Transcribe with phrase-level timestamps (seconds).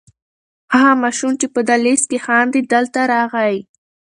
[0.73, 3.55] هغه ماشوم چې په دهلېز کې خاندي دلته راغی.